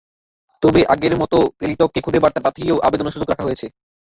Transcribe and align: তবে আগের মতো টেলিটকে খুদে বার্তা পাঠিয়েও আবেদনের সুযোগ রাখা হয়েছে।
তবে 0.63 0.81
আগের 0.93 1.13
মতো 1.21 1.37
টেলিটকে 1.59 1.99
খুদে 2.05 2.19
বার্তা 2.23 2.41
পাঠিয়েও 2.45 2.81
আবেদনের 2.87 3.13
সুযোগ 3.15 3.29
রাখা 3.29 3.45
হয়েছে। 3.47 3.67